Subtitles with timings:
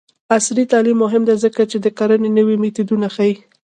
[0.35, 3.33] عصري تعلیم مهم دی ځکه چې د کرنې نوې میتودونه ښيي.